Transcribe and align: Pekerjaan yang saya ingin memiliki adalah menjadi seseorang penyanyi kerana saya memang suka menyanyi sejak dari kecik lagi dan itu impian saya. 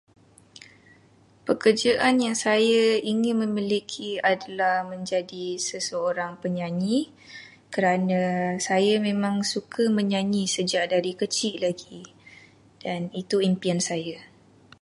Pekerjaan 1.47 2.15
yang 2.25 2.33
saya 2.45 2.85
ingin 3.11 3.35
memiliki 3.45 4.09
adalah 4.31 4.77
menjadi 4.93 5.47
seseorang 5.69 6.31
penyanyi 6.43 6.97
kerana 7.73 8.21
saya 8.67 8.93
memang 9.09 9.35
suka 9.53 9.83
menyanyi 9.99 10.43
sejak 10.55 10.83
dari 10.93 11.11
kecik 11.21 11.53
lagi 11.65 12.01
dan 12.83 13.01
itu 13.21 13.35
impian 13.49 13.77
saya. 13.89 14.17